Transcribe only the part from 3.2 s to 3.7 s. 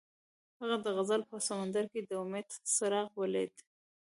ولید.